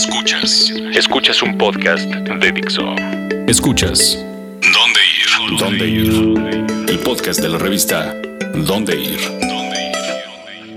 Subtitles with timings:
[0.00, 0.72] Escuchas.
[0.94, 2.94] Escuchas un podcast de Dixo.
[3.46, 4.18] Escuchas.
[4.62, 5.58] ¿Dónde ir?
[5.58, 6.88] ¿Dónde ir?
[6.88, 8.16] El podcast de la revista
[8.54, 9.20] ¿Dónde ir?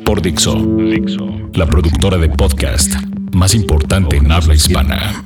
[0.04, 0.56] Por Dixo.
[0.56, 1.26] Dixo.
[1.54, 2.96] La productora de podcast
[3.32, 5.24] más importante en habla hispana.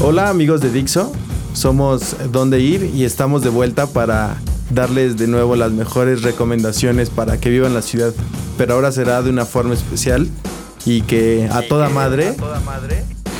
[0.00, 1.12] Hola amigos de Dixo,
[1.52, 4.38] somos Dónde Ir y estamos de vuelta para
[4.70, 8.12] darles de nuevo las mejores recomendaciones para que vivan la ciudad.
[8.56, 10.28] Pero ahora será de una forma especial
[10.84, 12.34] y que a toda madre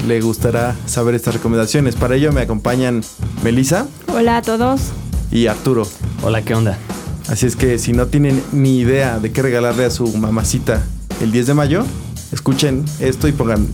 [0.07, 1.97] le gustará saber estas recomendaciones.
[1.97, 3.03] Para ello me acompañan
[3.43, 4.81] Melissa Hola a todos.
[5.31, 5.87] y Arturo.
[6.23, 6.79] Hola, ¿qué onda?
[7.29, 10.83] Así es que si no tienen ni idea de qué regalarle a su mamacita
[11.21, 11.85] el 10 de mayo,
[12.33, 13.67] escuchen esto y pongan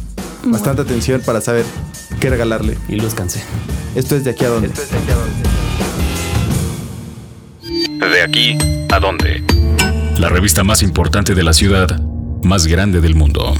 [0.44, 1.64] bastante atención para saber
[2.20, 2.76] qué regalarle.
[2.88, 3.42] Y lúzcanse.
[3.94, 4.68] Esto es de aquí a dónde.
[4.68, 5.23] De aquí a dónde.
[10.18, 12.00] La revista más importante de la ciudad,
[12.42, 13.54] más grande del mundo.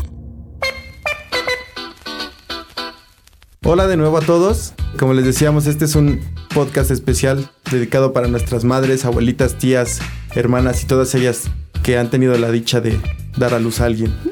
[3.62, 4.74] Hola de nuevo a todos.
[4.99, 6.21] Como les decíamos, este es un
[6.52, 10.01] podcast especial dedicado para nuestras madres, abuelitas, tías,
[10.34, 11.45] hermanas y todas ellas
[11.84, 12.99] que han tenido la dicha de
[13.37, 14.12] dar a luz a alguien.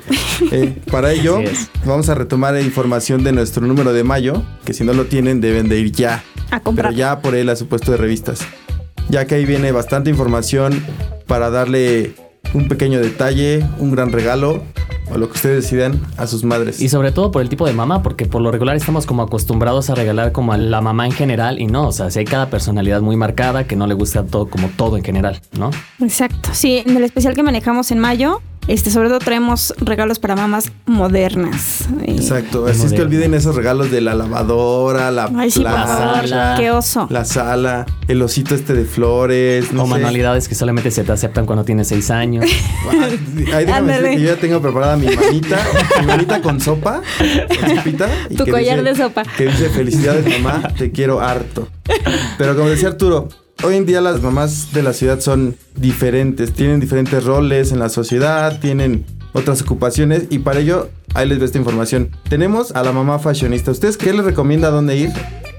[0.50, 1.38] Eh, para ello,
[1.84, 5.68] vamos a retomar información de nuestro número de mayo, que si no lo tienen deben
[5.68, 6.88] de ir ya, A comprar.
[6.88, 8.40] pero ya por él a su puesto de revistas.
[9.08, 10.82] Ya que ahí viene bastante información
[11.26, 12.14] para darle
[12.54, 14.62] un pequeño detalle, un gran regalo
[15.10, 16.80] o lo que ustedes decidan a sus madres.
[16.80, 19.90] Y sobre todo por el tipo de mamá, porque por lo regular estamos como acostumbrados
[19.90, 22.48] a regalar como a la mamá en general y no, o sea, si hay cada
[22.48, 25.70] personalidad muy marcada que no le gusta todo como todo en general, ¿no?
[26.00, 26.50] Exacto.
[26.52, 30.70] Sí, en el especial que manejamos en mayo, este, sobre todo traemos regalos para mamás
[30.86, 31.86] modernas.
[32.06, 36.54] Exacto, así es que olviden esos regalos de la lavadora, la Ay, sí, sala.
[36.58, 37.06] Qué oso.
[37.10, 39.90] la sala, el osito este de flores, no o sé.
[39.92, 42.44] manualidades que solamente se te aceptan cuando tienes seis años.
[42.90, 43.20] Ay,
[43.52, 45.58] Ahí déjame decirte que yo ya tengo preparada mi manita,
[46.00, 47.02] mi manita con sopa,
[47.60, 48.08] con sopita.
[48.30, 49.22] y Tu collar dice- de sopa.
[49.36, 51.68] Que dice, felicidades mamá, te quiero harto.
[52.38, 53.28] Pero como decía Arturo,
[53.62, 57.88] hoy en día las mamás de la ciudad son diferentes, tienen diferentes roles en la
[57.88, 62.10] sociedad, tienen otras ocupaciones y para ello, ahí les doy esta información.
[62.28, 63.70] Tenemos a la mamá fashionista.
[63.70, 65.10] ¿Ustedes qué les recomienda dónde ir?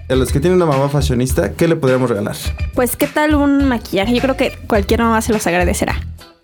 [0.09, 2.35] A los que tienen una mamá fashionista, ¿qué le podríamos regalar?
[2.75, 4.13] Pues, ¿qué tal un maquillaje?
[4.13, 5.95] Yo creo que cualquier mamá se los agradecerá.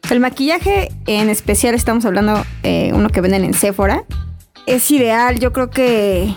[0.09, 4.05] El maquillaje, en especial, estamos hablando eh, uno que venden en Sephora.
[4.65, 6.33] Es ideal, yo creo que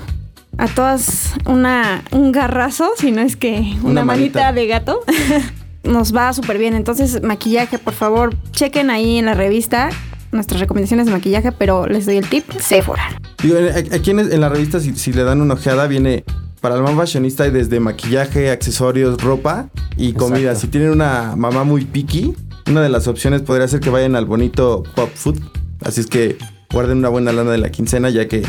[0.58, 4.40] a todas una, un garrazo, si no es que una, Una manita.
[4.40, 4.52] manita.
[4.52, 5.00] de gato,
[5.84, 6.74] nos va súper bien.
[6.74, 9.90] Entonces, maquillaje, por favor, chequen ahí en la revista
[10.30, 13.02] nuestras recomendaciones de maquillaje, pero les doy el tip, Sephora.
[13.42, 16.24] Digo, en- aquí en, en la revista, si, si le dan una ojeada, viene
[16.62, 20.52] para la mamá fashionista hay desde maquillaje, accesorios, ropa y comida.
[20.52, 20.60] Exacto.
[20.60, 22.34] Si tienen una mamá muy picky,
[22.68, 25.38] una de las opciones podría ser que vayan al bonito Pop Food.
[25.84, 26.38] Así es que
[26.72, 28.42] guarden una buena lana de la quincena, ya que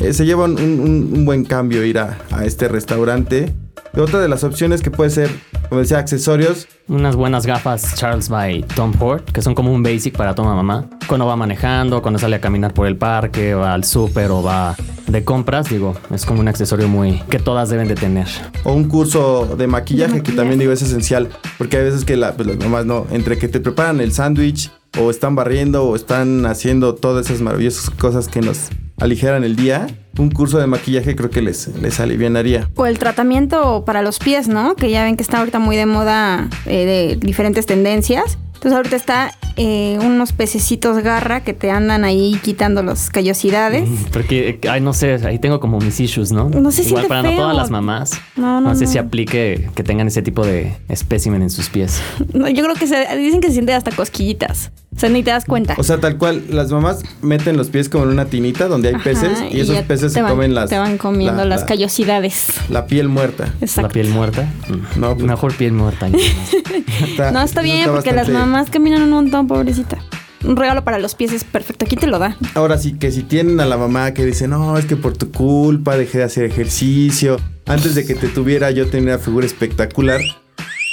[0.00, 3.54] eh, se lleva un, un- un buen cambio ir a, a este restaurante.
[3.94, 5.28] Y otra de las opciones que puede ser,
[5.68, 6.68] como decía, accesorios.
[6.86, 10.86] Unas buenas gafas Charles by Tom Ford, que son como un basic para toda mamá.
[11.08, 14.76] Cuando va manejando, cuando sale a caminar por el parque, va al súper o va
[15.08, 18.28] de compras, digo, es como un accesorio muy que todas deben de tener.
[18.62, 21.28] O un curso de maquillaje, que también digo es esencial.
[21.58, 24.70] Porque hay veces que la- pues, las mamás no, entre que te preparan el sándwich,
[25.00, 28.68] o están barriendo, o están haciendo todas esas maravillosas cosas que nos
[29.00, 29.86] aligeran el día,
[30.18, 32.68] un curso de maquillaje creo que les, les alivianaría.
[32.76, 34.76] O el tratamiento para los pies, ¿no?
[34.76, 38.38] Que ya ven que está ahorita muy de moda eh, de diferentes tendencias.
[38.54, 43.86] Entonces ahorita está eh, unos pececitos garra que te andan ahí quitando las callosidades.
[44.10, 46.48] Porque, ay, no sé, ahí tengo como mis issues, ¿no?
[46.48, 48.12] No se Igual siente para no todas las mamás.
[48.36, 48.90] No, no, sé no.
[48.90, 52.00] si aplique que tengan ese tipo de espécimen en sus pies.
[52.32, 54.70] No, yo creo que se, dicen que se siente hasta cosquillitas.
[54.96, 55.74] O sea, ni te das cuenta.
[55.78, 58.94] O sea, tal cual, las mamás meten los pies como en una tinita donde hay
[58.94, 60.70] Ajá, peces y esos peces se van- comen las...
[60.70, 62.46] Te van comiendo la- las la- callosidades.
[62.70, 63.52] La piel muerta.
[63.60, 63.82] Exacto.
[63.82, 64.48] La piel muerta.
[64.68, 65.00] Mm.
[65.00, 66.08] No, pues- Mejor piel muerta.
[67.04, 69.98] Está- No, está bien, porque las mamás caminan un montón, pobrecita.
[70.44, 71.84] Un regalo para los pies es perfecto.
[71.84, 72.36] Aquí te lo da.
[72.54, 75.32] Ahora sí que si tienen a la mamá que dice, no, es que por tu
[75.32, 77.36] culpa dejé de hacer ejercicio.
[77.66, 80.20] Antes de que te tuviera yo tenía una figura espectacular.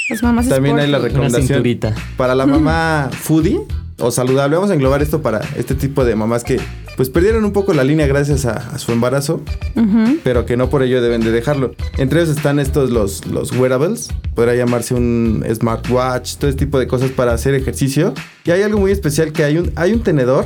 [0.10, 1.64] Las mamás También hay la recomendación
[2.18, 3.60] para la mamá foodie
[4.00, 4.56] o saludable.
[4.56, 6.60] Vamos a englobar esto para este tipo de mamás que
[6.98, 9.42] pues perdieron un poco la línea gracias a, a su embarazo,
[9.76, 10.18] Ujú.
[10.24, 11.76] pero que no por ello deben de dejarlo.
[11.98, 16.88] Entre ellos están estos los, los wearables, podrá llamarse un smartwatch, todo este tipo de
[16.88, 18.14] cosas para hacer ejercicio.
[18.44, 20.46] Y hay algo muy especial que hay un, hay un tenedor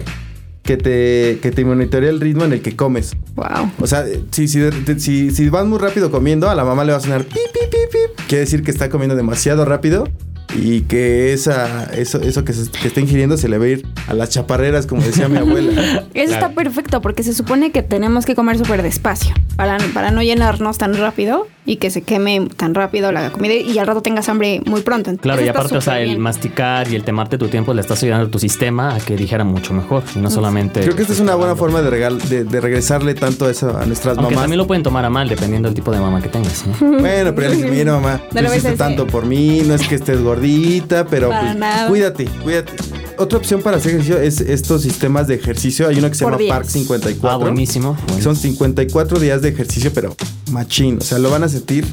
[0.63, 3.13] que te, que te monitorea el ritmo en el que comes.
[3.36, 3.71] Wow.
[3.80, 4.62] O sea, si, si,
[5.00, 7.69] si, si vas muy rápido comiendo, a la mamá le va a sonar pip, pip,
[7.71, 8.25] pip, pip.
[8.27, 10.07] Quiere decir que está comiendo demasiado rápido.
[10.55, 13.88] Y que esa, eso, eso que, se, que está ingiriendo se le va a ir
[14.07, 16.03] a las chaparreras, como decía mi abuela.
[16.13, 20.21] Eso está perfecto porque se supone que tenemos que comer súper despacio para, para no
[20.21, 24.27] llenarnos tan rápido y que se queme tan rápido la comida y al rato tengas
[24.29, 25.15] hambre muy pronto.
[25.17, 28.27] Claro, y aparte, o sea, el masticar y el temarte tu tiempo le estás ayudando
[28.27, 30.81] a tu sistema a que dijera mucho mejor y no solamente.
[30.81, 33.85] Creo que esta es una buena forma de, regal, de, de regresarle tanto eso a
[33.85, 34.44] nuestras Aunque mamás.
[34.44, 36.65] también lo pueden tomar a mal dependiendo del tipo de mamá que tengas.
[36.67, 36.99] ¿no?
[36.99, 39.95] Bueno, pero ya le dice, mira mamá, No hiciste tanto por mí, no es que
[39.95, 41.88] estés gordita, pero Para pues, nada.
[41.88, 42.73] cuídate, cuídate.
[43.17, 45.88] Otra opción para hacer ejercicio es estos sistemas de ejercicio.
[45.88, 46.57] Hay uno que se Por llama días.
[46.57, 47.29] Park 54.
[47.29, 47.97] Ah, buenísimo.
[48.07, 48.23] Bueno.
[48.23, 50.15] Son 54 días de ejercicio, pero
[50.51, 50.97] machín.
[50.99, 51.85] O sea, lo van a sentir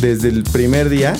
[0.00, 1.16] desde el primer día,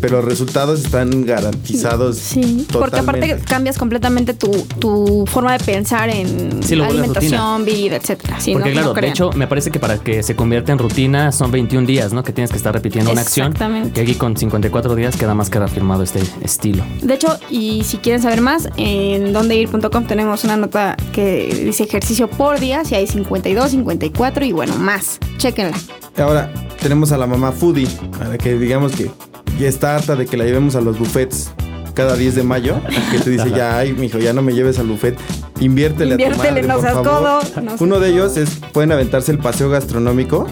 [0.00, 2.16] pero los resultados están garantizados.
[2.16, 3.44] Sí, porque aparte totalmente.
[3.50, 8.40] cambias completamente tu, tu forma de pensar en Sí, lo vuelves alimentación, vida, etcétera.
[8.40, 10.78] Sí, Porque no- claro, no de hecho, me parece que para que se convierta en
[10.78, 12.22] rutina son 21 días, ¿no?
[12.22, 13.48] Que tienes que estar repitiendo una acción.
[13.52, 14.00] Exactamente.
[14.00, 16.84] Y aquí con 54 días queda más que reafirmado este estilo.
[17.02, 22.28] De hecho, y si quieren saber más, en dondeir.com tenemos una nota que dice ejercicio
[22.28, 25.18] por día, si hay 52, 54 y bueno, más.
[25.38, 25.76] Chéquenla.
[26.18, 27.88] Ahora tenemos a la mamá foodie,
[28.18, 29.10] para que digamos que
[29.58, 31.50] ya está harta de que la llevemos a los buffets
[31.94, 32.80] cada 10 de mayo,
[33.10, 35.16] que te dice ya, ay, mijo, ya no me lleves al buffet,
[35.60, 37.04] inviértele, a tu madre, no por favor.
[37.04, 38.14] codo, no seas Uno de codo.
[38.26, 40.46] ellos es, pueden aventarse el paseo gastronómico,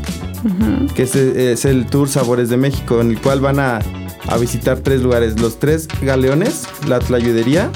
[0.95, 3.81] que es, es el Tour Sabores de México, en el cual van a,
[4.29, 7.71] a visitar tres lugares, los tres galeones, la tlayudería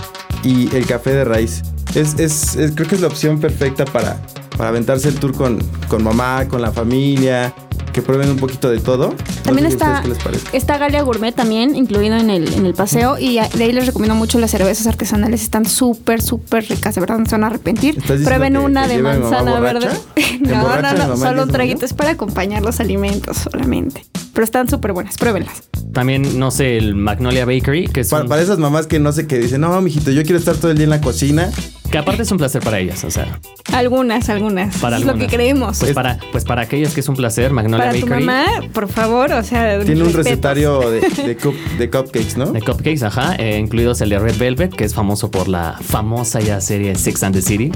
[0.44, 1.62] y el café de raíz.
[1.94, 4.16] Es, es- es- creo que es la opción perfecta para,
[4.56, 5.58] para aventarse el tour con,
[5.88, 7.54] con mamá, con la familia,
[7.98, 9.08] que prueben un poquito de todo.
[9.08, 10.56] No También sé está, qué les parece.
[10.56, 14.14] está Galia Gourmet también incluido en el, en el paseo y de ahí les recomiendo
[14.14, 15.42] mucho las cervezas artesanales.
[15.42, 17.98] Están súper, súper ricas, de verdad no se van a arrepentir.
[17.98, 19.88] ¿Estás diciendo Prueben que- una que de manzana verde.
[20.14, 24.04] ¿Te no, no, no, solo 10 un traguito es para acompañar los alimentos solamente.
[24.38, 25.64] Pero están súper buenas, pruébenlas.
[25.92, 29.10] También, no sé, el Magnolia Bakery, que es Para, un- para esas mamás que no
[29.10, 31.50] sé qué dicen, no, mijito, yo quiero estar todo el día en la cocina.
[31.90, 33.40] que aparte es un placer para ellas, o sea,
[33.72, 34.76] Algunas, algunas.
[34.76, 35.78] para es lo que creemos.
[35.80, 38.24] Pues Es- para, pues para aquellas que es un placer, Magnolia para tu Bakery.
[38.26, 40.26] mamá, por favor, o sea, Tiene un respetos.
[40.26, 42.52] recetario de, de, cup- de cupcakes, ¿no?
[42.52, 46.38] De cupcakes, ajá, eh, incluidos el de Red Velvet, que es famoso por la famosa
[46.38, 47.72] ya serie Six and the City.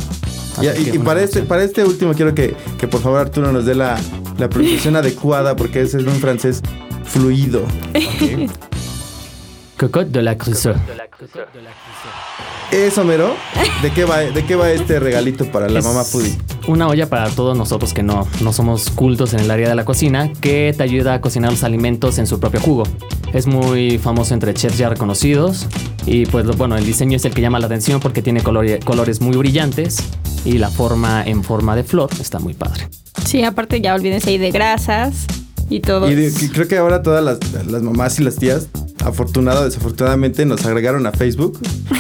[0.62, 3.00] Y, Así y- que y una para, este, para este último quiero que, que por
[3.00, 3.99] favor Arturo nos dé la,
[4.38, 6.62] la pronunciación adecuada porque ese es un francés
[7.05, 7.62] fluido.
[9.79, 10.75] Cocotte de la Crusoe.
[12.70, 13.34] Eso, mero.
[13.82, 16.38] ¿De qué va, de qué va este regalito para la Es mamá foodie?
[16.69, 19.84] Una olla para todos nosotros que no, no somos cultos en el área de la
[19.84, 22.85] cocina, que te ayuda a cocinar los alimentos en su propio jugo.
[23.32, 25.67] Es muy famoso entre chefs ya reconocidos
[26.06, 28.79] y pues lo- bueno, el diseño es el que llama la atención porque tiene color-
[28.84, 29.99] colores muy brillantes
[30.44, 32.88] y la forma en forma de flor está muy padre.
[33.25, 35.26] Sí, aparte ya olvídense ahí de grasas
[35.70, 36.11] y todo.
[36.11, 38.69] Y de- creo que ahora todas las, las mamás y las tías,
[39.05, 41.58] afortunado o desafortunadamente, nos agregaron a Facebook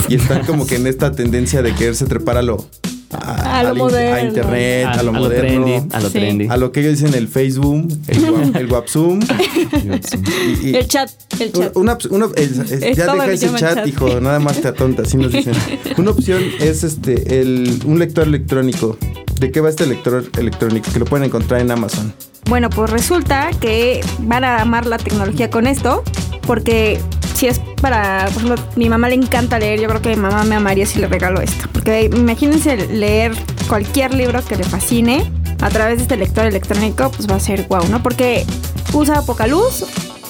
[0.08, 2.66] y están como que en esta tendencia de quererse trepar a lo,
[3.12, 4.14] a, A lo moderno.
[4.16, 5.64] a internet, a, lo moderno.
[5.64, 6.12] trendy, a lo Sí.
[6.12, 6.46] trendy.
[6.48, 9.22] A lo que ellos dicen el Facebook, el, WhatsApp.
[10.62, 11.76] y- y- El chat, el chat.
[11.76, 13.86] Una, una- es- es- Es ya deja ese chat, chat.
[13.86, 15.54] hijo, nada más te atonta, así nos dicen.
[15.98, 18.96] Una opción es este el, un lector electrónico.
[19.38, 20.90] ¿De qué va este lector electrónico?
[20.92, 22.12] Que lo pueden encontrar en Amazon.
[22.48, 26.02] Bueno, pues resulta que van a amar la tecnología con esto,
[26.46, 27.00] porque
[27.42, 30.44] si es para, por ejemplo, mi mamá le encanta leer, yo creo que mi mamá
[30.44, 31.68] me amaría si le regalo esto.
[31.72, 33.32] Porque imagínense leer
[33.66, 35.28] cualquier libro que le fascine
[35.60, 38.00] a través de este lector electrónico, pues va a ser guau, ¿no?
[38.00, 38.46] Porque
[38.92, 39.84] usa poca luz,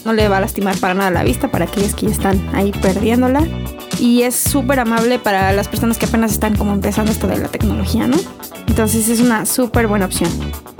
[0.07, 2.73] no le va a lastimar para nada la vista para aquellos que ya están ahí
[2.81, 3.47] perdiéndola.
[4.01, 7.49] Y es súper amable para las personas que apenas están como empezando esto de la
[7.49, 8.17] tecnología, ¿no?
[8.67, 10.31] Entonces es una súper buena opción.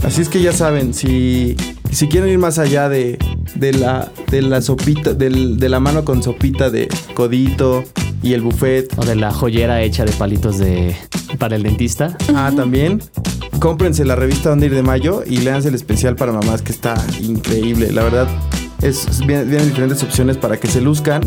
[0.05, 1.57] Así es que ya saben, si,
[1.91, 3.19] si quieren ir más allá de,
[3.55, 7.85] de la, de la sopita, del- de la mano con sopita de codito
[8.23, 10.97] y el buffet, O de la joyera hecha de palitos de
[11.39, 12.17] para el dentista.
[12.35, 13.01] ah, también,
[13.59, 16.95] cómprense la revista Donde Ir de Mayo y léanse el especial para mamás que está
[17.21, 17.93] increíble.
[17.93, 18.29] La verdad,
[18.83, 21.23] es, vienen, vienen diferentes opciones para que se luzcan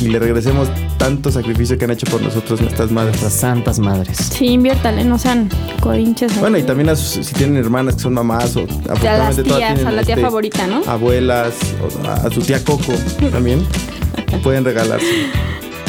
[0.00, 0.68] y le regresemos
[0.98, 3.20] tanto sacrificio que han hecho por nosotros nuestras madres.
[3.20, 4.16] Nuestras santas madres.
[4.16, 5.48] Sí, inviértale, no sean
[5.80, 6.38] codinches.
[6.40, 9.42] Bueno, y también a sus- si tienen hermanas que son mamás o a las afortunadamente
[9.44, 10.82] todas tías, tienen, a la tía este, favorita, ¿no?
[10.86, 12.92] abuelas, o a, a su tía Coco
[13.30, 13.60] también
[14.42, 15.06] pueden regalarse.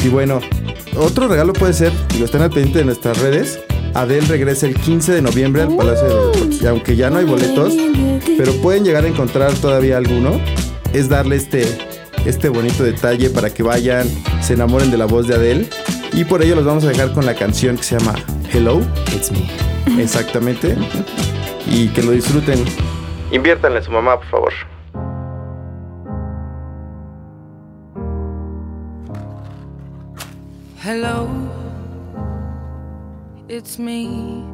[0.04, 0.40] Y bueno,
[0.98, 3.58] otro regalo puede ser, digo, estén al pendiente de nuestras redes.
[3.94, 6.62] Adele regresa el 15 de noviembre al Palacio de Deportes.
[6.62, 7.72] Y aunque ya no hay boletos,
[8.36, 10.40] pero pueden llegar a encontrar todavía alguno.
[10.94, 11.64] Es darle este,
[12.24, 14.06] este bonito detalle para que vayan,
[14.40, 15.68] se enamoren de la voz de Adele.
[16.12, 18.14] Y por ello los vamos a dejar con la canción que se llama
[18.52, 18.80] Hello.
[19.12, 20.00] It's me.
[20.00, 20.76] Exactamente.
[21.66, 22.64] Y que lo disfruten.
[23.32, 24.52] Inviértanle a su mamá, por favor.
[30.84, 31.26] Hello,
[33.48, 34.53] it's me.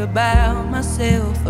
[0.00, 1.47] About myself,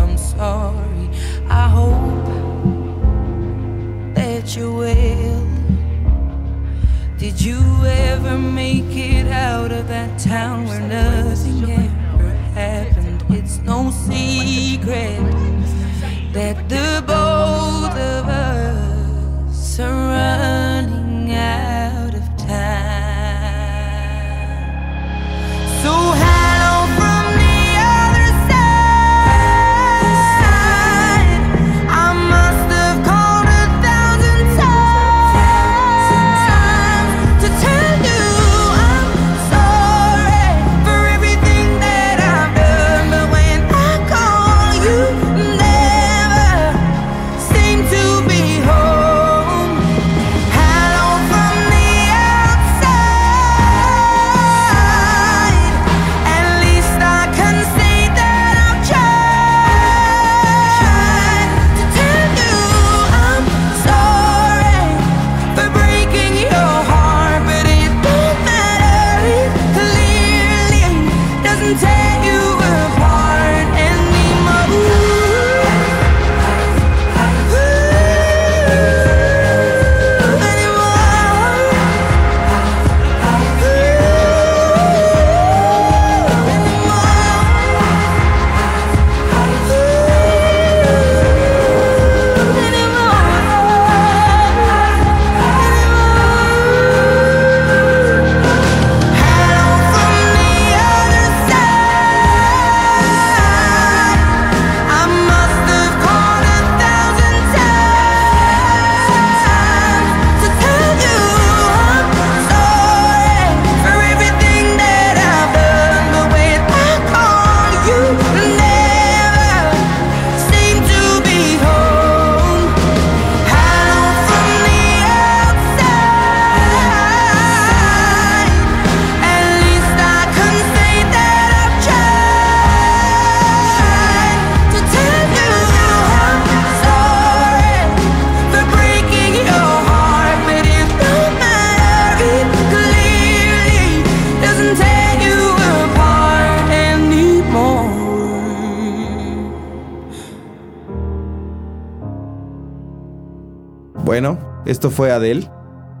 [154.65, 155.49] Esto fue Adele.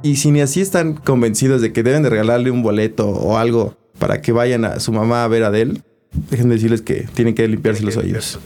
[0.03, 3.77] Y si ni así están convencidos de que deben de regalarle un boleto o algo
[3.97, 5.81] para que vayan a su mamá a ver a Adele,
[6.29, 8.39] dejen de decirles que tienen que limpiarse los oídos.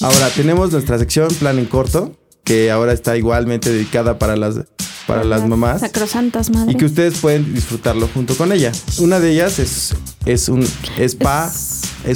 [0.00, 4.60] Ahora tenemos nuestra sección Plan en Corto, que ahora está igualmente dedicada para las
[5.06, 5.80] para las mamás.
[5.80, 6.74] Sacrosantas madres.
[6.74, 8.72] Y que ustedes pueden disfrutarlo junto con ella.
[8.98, 9.94] Una de ellas es,
[10.26, 10.66] es un
[10.98, 11.48] spa.
[11.48, 11.71] Es...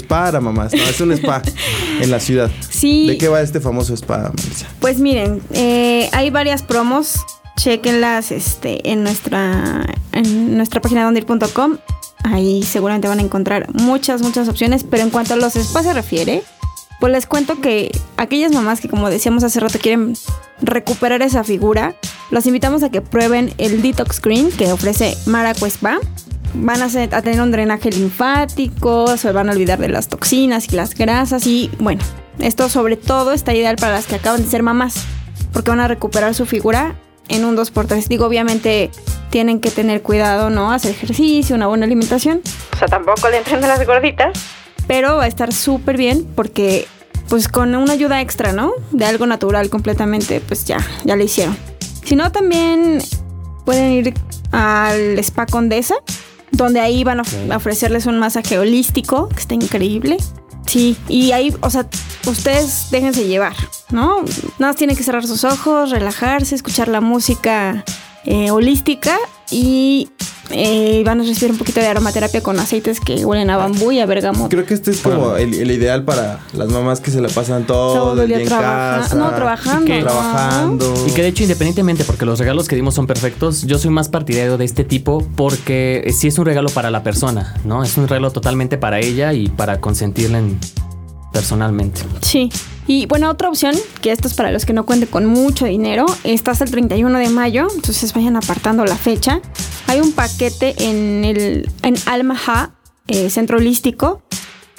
[0.09, 1.43] para mamás, no, es un spa
[2.01, 2.51] en la ciudad.
[2.69, 3.07] Sí.
[3.07, 4.67] ¿De qué va este famoso spa, Melissa?
[4.81, 7.17] Pues miren, eh, hay varias promos.
[7.59, 11.79] Chequenlas este, en, nuestra, en nuestra página dondeir.com.
[12.25, 14.85] Ahí seguramente van a encontrar muchas, muchas opciones.
[14.85, 16.43] Pero en cuanto a los spas se refiere,
[17.01, 20.15] pues les cuento que aquellas mamás que, como decíamos hace rato, quieren
[20.61, 21.95] recuperar esa figura,
[22.31, 25.99] los invitamos a que prueben el Detox Screen que ofrece Maraco Spa.
[26.55, 30.77] Van a, a, tener un drenaje linfático, se van a olvidar de las toxinas y
[30.77, 32.03] las grasas y bueno,
[32.39, 35.05] esto sobre todo está ideal para las que acaban de ser mamás,
[35.53, 36.97] porque van a recuperar su figura
[37.29, 38.09] en un 2x3.
[38.09, 38.91] Digo, obviamente
[39.31, 40.73] tienen que tener cuidado, ¿no?
[40.73, 42.41] Hacer ejercicio, una buena alimentación.
[42.73, 44.39] O sea, tampoco le entren de las gorditas,
[44.87, 46.87] pero va a estar súper bien porque
[47.29, 48.73] pues con una ayuda extra, ¿no?
[48.93, 51.57] De algo natural completamente, pues ya, ya lo hicieron.
[52.05, 53.03] Si no, también
[53.65, 54.15] pueden ir
[54.53, 55.97] al Spa Condesa,
[56.57, 60.17] donde ahí van a ofrecerles un masaje holístico, que está increíble.
[60.67, 61.87] Sí, y ahí, o sea,
[62.27, 63.55] ustedes déjense llevar,
[63.91, 64.23] ¿no?
[64.59, 67.85] Nada más tienen que cerrar sus ojos, relajarse, escuchar la música
[68.25, 69.17] eh, holística
[69.51, 70.11] y
[70.51, 74.01] eh, van a recibir un poquito de aromaterapia con aceites que huelen a bambú y
[74.01, 74.49] a bergamota.
[74.49, 78.21] Creo que este es como el, ideal para las mamás que se la pasan todo,
[78.23, 79.15] el día, en casa.
[79.15, 79.87] No, trabajando.
[79.87, 80.95] Y que, trabajando.
[81.07, 84.09] Y que de hecho, independientemente, porque los regalos que dimos son perfectos, yo soy más
[84.09, 87.83] partidario de este tipo porque sí es un regalo para la persona, ¿no?
[87.83, 90.43] Es un regalo totalmente para ella y para consentirla
[91.33, 92.03] personalmente.
[92.23, 92.51] Sí.
[92.87, 96.07] Y bueno, otra opción, que esto es para los que no cuenten con mucho dinero,
[96.25, 99.41] está hasta el 31 de mayo, entonces vayan apartando la fecha.
[99.89, 102.71] Hay un paquete en el en Almaha,
[103.09, 104.23] eh, centro holístico,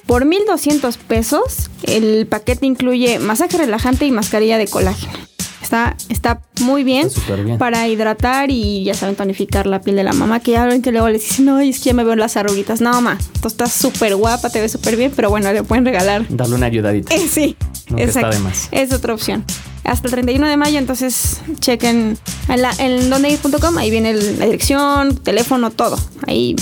[0.05, 1.69] por 1.200 pesos.
[1.83, 5.13] El paquete incluye masaje relajante y mascarilla de colágeno.
[5.61, 7.09] Está, está muy bien,
[7.57, 10.39] para hidratar y ya saben tonificar la piel de la mamá.
[10.39, 12.81] Que ya ven que luego les dicen, no, es que ya me veo las arruguitas.
[12.81, 16.25] No, mamá, tú estás súper guapa, te ves súper bien, pero bueno, le pueden regalar.
[16.29, 17.13] Darle una ayudadita.
[17.13, 17.55] Eh, sí,
[17.95, 18.37] exacto.
[18.71, 19.43] Es otra opción.
[19.83, 22.17] Hasta el 31 de mayo, entonces chequen
[22.49, 25.97] en, la, en dondeir.com, ahí viene la dirección, teléfono, todo.
[26.27, 26.55] Ahí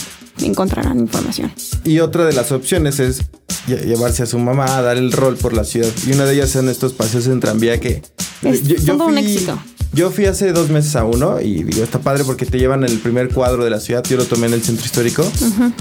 [0.43, 1.51] encontrarán información.
[1.83, 3.23] Y otra de las opciones es
[3.67, 5.89] llevarse a su mamá a dar el rol por la ciudad.
[6.05, 8.01] Y una de ellas son estos paseos en tranvía que...
[8.43, 9.57] Es todo un éxito.
[9.95, 12.99] Yo fui hace dos meses a uno y digo, está padre porque te llevan el
[12.99, 14.03] primer cuadro de la ciudad.
[14.03, 15.25] Yo lo tomé en el centro histórico.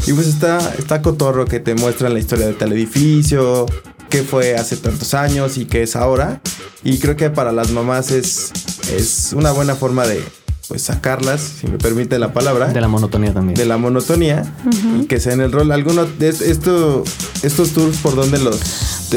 [0.06, 3.66] Y pues está, está cotorro que te muestran la historia de tal edificio,
[4.10, 6.40] qué fue hace tantos años y qué es ahora.
[6.84, 8.52] Y creo que para las mamás es,
[8.96, 10.22] es una buena forma de,
[10.68, 12.68] pues sacarlas, si me permite la palabra.
[12.68, 13.56] De la monotonía también.
[13.56, 14.44] De la monotonía.
[14.98, 15.70] Y que sea en el rol.
[15.72, 17.04] Alguno de esto,
[17.42, 18.60] estos tours por donde los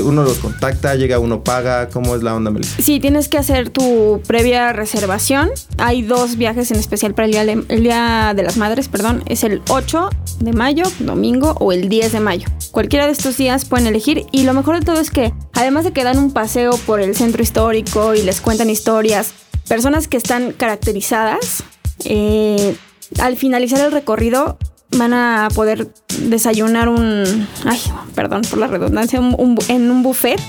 [0.01, 2.81] uno los contacta, llega uno paga, ¿cómo es la onda, Melissa?
[2.81, 5.49] Sí, tienes que hacer tu previa reservación.
[5.77, 9.23] Hay dos viajes en especial para el día, de, el día de las Madres, perdón.
[9.27, 12.47] Es el 8 de mayo, domingo, o el 10 de mayo.
[12.71, 15.93] Cualquiera de estos días pueden elegir y lo mejor de todo es que además de
[15.93, 19.33] que dan un paseo por el centro histórico y les cuentan historias,
[19.67, 21.63] personas que están caracterizadas,
[22.05, 22.75] eh,
[23.19, 24.57] al finalizar el recorrido
[24.97, 25.89] van a poder
[26.21, 27.79] desayunar un, ay,
[28.15, 30.39] perdón por la redundancia, en un buffet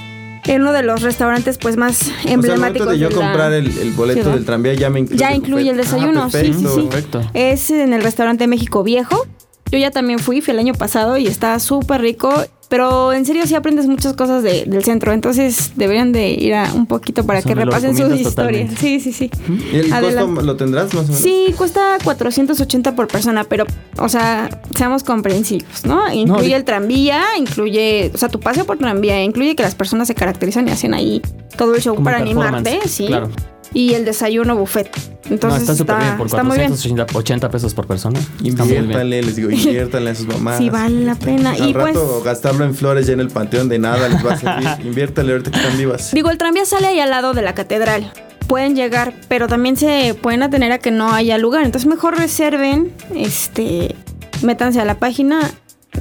[0.48, 2.88] en uno de los restaurantes pues más emblemáticos.
[2.88, 5.20] O sea, de yo comprar el, boleto del tranvía ya me incluye.
[5.20, 6.88] Ya incluye el desayuno, sí, sí, sí.
[7.35, 9.26] Es en el restaurante México Viejo.
[9.70, 12.33] Yo ya también fui, fui el año pasado y está súper rico.
[12.68, 16.87] Pero en serio sí aprendes muchas cosas del centro, entonces deberían de ir a un
[16.87, 18.74] poquito para que repasen sus historias.
[18.78, 19.31] Sí, sí, sí.
[19.72, 21.18] ¿Y el costo lo tendrás más o menos?
[21.18, 23.64] Sí, cuesta 480 por persona, pero,
[23.98, 26.12] o sea, seamos comprensivos, ¿no?
[26.12, 30.14] Incluye el tranvía, incluye, o sea, tu paseo por tranvía, incluye que las personas se
[30.14, 31.22] caracterizan y hacen ahí
[31.57, 33.07] todo el show para animarte, sí.
[33.07, 33.31] Claro
[33.72, 34.90] y el desayuno buffet.
[35.31, 38.18] Entonces está súper bien, por 480 pesos por persona.
[38.42, 40.59] Inviértanle, les digo, inviértanle a sus mamás.
[40.59, 41.52] Sí, vale la pena.
[41.52, 44.24] Al y pues rato pues, gastarlo en flores ya en el panteón de nada les
[44.24, 44.68] va a servir.
[44.87, 46.12] Inviértanle ahorita que están vivas.
[46.12, 48.12] Digo, el tranvía sale ahí al lado de la catedral.
[48.46, 51.64] Pueden llegar, pero también se pueden atener a que no haya lugar.
[51.64, 53.94] Entonces mejor reserven, este,
[54.42, 55.50] métanse a la página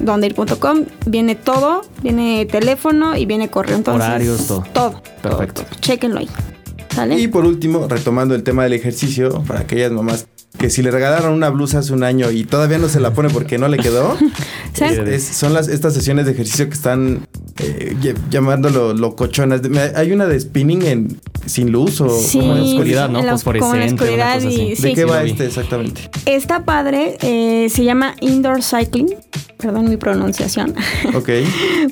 [0.00, 3.76] dondeir.com, viene todo, viene teléfono y viene correo.
[3.76, 4.64] Entonces, Horarios, todo.
[4.72, 5.02] Todo.
[5.22, 5.64] Perfecto.
[5.80, 6.28] Chequenlo ahí.
[7.06, 10.26] Y por último, retomando el tema del ejercicio, para aquellas mamás
[10.58, 13.28] que si le regalaron una blusa hace un año y todavía no se la pone
[13.28, 14.16] porque no le quedó,
[15.20, 17.26] son las, estas sesiones de ejercicio que están
[17.60, 17.96] eh,
[18.30, 19.60] llamándolo locochonas.
[19.94, 23.20] Hay una de spinning en sin luz o sí, como en oscuridad, ¿no?
[23.20, 26.10] oscuridad y, ¿De qué va este exactamente?
[26.26, 29.14] Está padre, eh, se llama indoor cycling.
[29.58, 30.74] Perdón mi pronunciación.
[31.14, 31.28] Ok.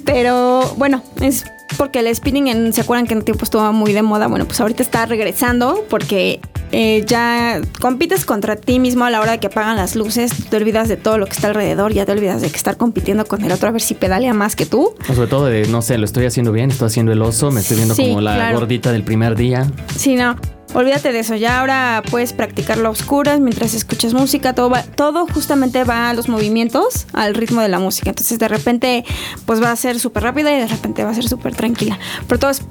[0.05, 1.45] Pero bueno, es
[1.77, 4.29] porque el spinning, en, ¿se acuerdan que en un tiempo estuvo muy de moda?
[4.29, 6.41] Bueno, pues ahorita está regresando porque
[6.73, 10.57] eh, ya compites contra ti mismo a la hora de que apagan las luces, te
[10.57, 13.43] olvidas de todo lo que está alrededor, ya te olvidas de que estar compitiendo con
[13.45, 14.95] el otro a ver si pedalea más que tú.
[15.09, 17.61] O sobre todo de, no sé, lo estoy haciendo bien, estoy haciendo el oso, me
[17.61, 18.59] estoy viendo Sí, como la claro.
[18.61, 19.67] gordita del primer día.
[19.97, 20.37] Sí, no.
[20.75, 25.85] Olvídate de eso, ya ahora puedes practicarlo a oscuras mientras escuchas música, todo, todo justamente
[25.85, 28.11] va a los movimientos, al ritmo de la música.
[28.11, 29.05] Entonces de repente
[29.47, 31.99] pues va a ser súper rápida y de repente va a ser súper tranquila.
[32.27, 32.63] Pero todo es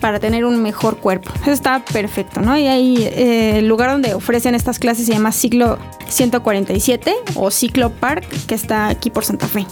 [0.00, 1.32] para tener un mejor cuerpo.
[1.42, 2.58] Eso está perfecto, ¿no?
[2.58, 7.90] Y ahí eh, el lugar donde ofrecen estas clases se llama Ciclo 147 o Ciclo
[7.90, 9.66] Park, que está aquí por Santa Fe.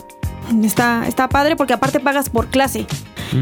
[0.65, 2.87] Está, está padre porque aparte pagas por clase.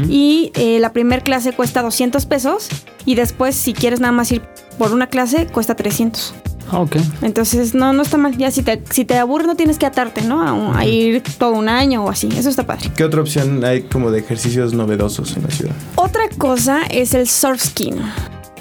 [0.09, 2.67] Y eh, la primera clase cuesta 200 pesos
[3.05, 4.41] y después si quieres nada más ir
[4.77, 6.33] por una clase cuesta 300.
[6.71, 6.95] Ah, ok.
[7.21, 8.37] Entonces no, no está mal.
[8.37, 10.41] Ya si te, si te aburres no tienes que atarte, ¿no?
[10.47, 12.29] A, un- a ir todo un año o así.
[12.37, 12.89] Eso está padre.
[12.95, 15.73] ¿Qué otra opción hay como de ejercicios novedosos en la ciudad?
[15.95, 17.95] Otra cosa es el surf skin.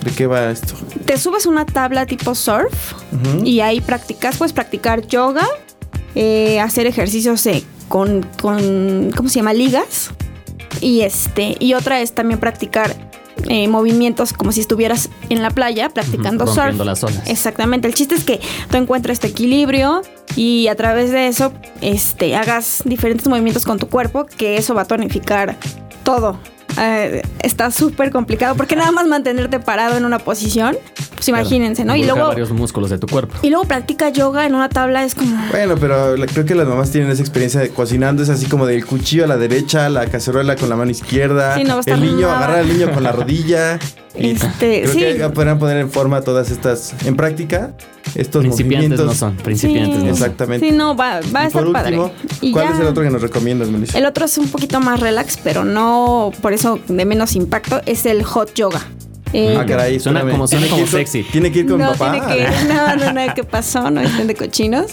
[0.05, 0.75] ¿De qué va esto?
[1.05, 2.95] Te subes a una tabla tipo surf
[3.45, 5.47] y ahí practicas, puedes practicar yoga,
[6.15, 9.53] eh, hacer ejercicios eh, con, con, ¿cómo se llama?
[9.53, 10.11] Ligas.
[10.81, 12.95] Y este, y otra es también practicar
[13.49, 16.79] eh, movimientos como si estuvieras en la playa practicando Ujú, surf.
[16.85, 17.23] las olas.
[17.27, 17.89] Exactamente.
[17.89, 20.03] El chiste es que tú encuentres tu equilibrio
[20.37, 24.83] y a través de eso, este, hagas diferentes movimientos con tu cuerpo, que eso va
[24.83, 25.57] a tonificar
[26.05, 26.39] todo.
[26.79, 30.77] Eh, está súper complicado porque nada más mantenerte parado en una posición,
[31.21, 31.95] pues imagínense, ¿no?
[31.97, 33.35] Y luego, varios músculos de tu cuerpo.
[33.43, 35.37] y luego practica yoga en una tabla, es como...
[35.51, 38.67] Bueno, pero la- creo que las mamás tienen esa experiencia de cocinando, es así como
[38.67, 41.81] del cuchillo a la derecha, la cacerola con la mano izquierda, Sí, no va a
[41.81, 42.39] estar el niño, nada.
[42.39, 43.79] agarrar al niño con la rodilla.
[44.19, 45.01] Y Este, creo sí.
[45.19, 47.73] que podrán poner en forma todas estas, en práctica,
[48.17, 49.07] estos Principiantes movimientos.
[49.07, 49.99] no son, principiantes Sí.
[49.99, 50.09] no son.
[50.25, 50.67] Exactamente.
[50.69, 51.99] Sí, no, va, va a estar por padre.
[51.99, 53.97] último, Y ¿cuál ya- es el otro que nos recomiendas, Melissa?
[53.99, 58.05] El otro es un poquito más relax, pero no por eso de menos impacto, es
[58.07, 58.81] el hot yoga.
[59.33, 61.23] Eh, ah, caray, Suena como- suena ¿Tiene como sexy.
[61.23, 62.13] Tiene que ir con no, papá.
[62.13, 62.49] tiene que ir.
[62.75, 63.91] No, no, no, ¿qué pasó?
[63.91, 64.87] No estén de cochinos.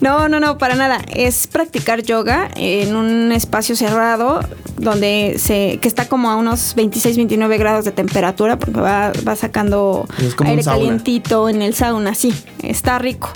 [0.00, 1.00] No, no, no, para nada.
[1.14, 4.40] Es practicar yoga en un espacio cerrado
[4.76, 9.36] donde se, que está como a unos 26, 29 grados de temperatura porque va, va
[9.36, 10.06] sacando
[10.44, 13.30] aire calientito en el sauna, sí, está rico.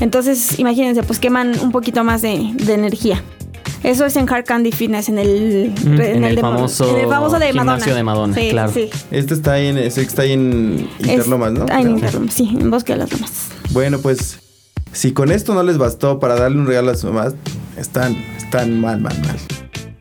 [0.00, 3.22] Entonces, imagínense, pues queman un poquito más de, de energía.
[3.84, 7.08] Eso es en Hard Candy Fitness, en el, Mm, en el de- famoso en el
[7.08, 7.94] famoso de gimnasio Madonna.
[7.94, 8.72] de Madonna, Sí, claro.
[8.72, 8.90] sí.
[9.10, 11.66] Este está ahí en, ese está ahí en Interlomas, ¿no?
[11.70, 11.90] Ah, en.
[11.90, 13.32] Interlomas, sí, en Bosque de las Lomas.
[13.70, 14.40] Bueno, pues
[14.92, 17.34] si con esto no les bastó para darle un regalo a sus mamás,
[17.76, 19.36] están, están mal, mal, mal.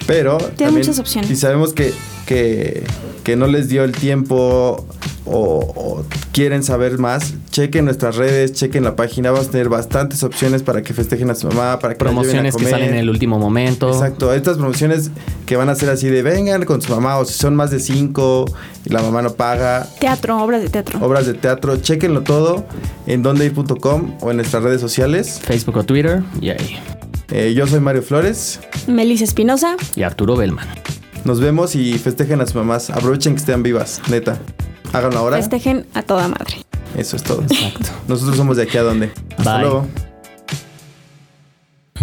[0.08, 1.30] Pero también, muchas opciones.
[1.30, 1.94] Y sabemos que,
[2.26, 2.84] que,
[3.24, 4.88] que no les dio el tiempo
[5.30, 10.24] o, o quieren saber más, chequen nuestras redes, chequen la página, vamos a tener bastantes
[10.24, 12.90] opciones para que festejen a su mamá, para que la lleven a Promociones que salen
[12.90, 13.90] en el último momento.
[13.90, 15.12] Exacto, estas promociones
[15.46, 17.80] que van a ser así de vengan con su mamá o si son más de
[17.80, 18.46] cinco
[18.86, 21.00] y la mamá no paga, Teatro, obras de teatro.
[21.02, 22.66] obras de teatro, chequenlo todo
[23.08, 25.40] en dondeir.com o en nuestras redes sociales.
[25.44, 26.24] Facebook o Twitter.
[26.42, 26.78] Y ahí.
[27.30, 29.76] Eh, yo soy Mario Flores, Melissa Espinosa.
[29.96, 30.66] Y Arturo Bellman.
[31.26, 34.38] nos vemos y festejen a sus mamás, aprovechen que estén vivas, neta.
[34.94, 35.38] Háganlo ahora.
[35.38, 36.58] Festejen a toda madre.
[36.96, 37.42] Eso es todo.
[37.44, 37.90] Exacto.
[38.08, 39.12] Nosotros somos de aquí a donde.
[39.38, 39.62] Hasta Bye.
[39.62, 39.88] luego.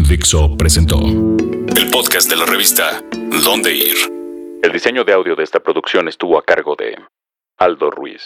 [0.09, 3.03] Dixo presentó el podcast de la revista
[3.45, 3.97] Dónde Ir.
[4.63, 6.97] El diseño de audio de esta producción estuvo a cargo de
[7.59, 8.23] Aldo Ruiz.